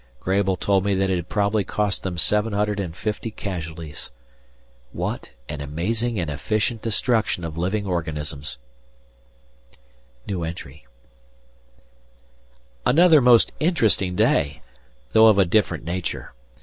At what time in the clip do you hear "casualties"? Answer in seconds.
3.29-4.09